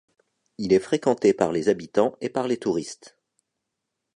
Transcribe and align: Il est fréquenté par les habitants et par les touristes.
Il 0.57 0.73
est 0.73 0.79
fréquenté 0.79 1.31
par 1.31 1.51
les 1.51 1.69
habitants 1.69 2.15
et 2.21 2.29
par 2.29 2.47
les 2.47 2.57
touristes. 2.57 3.17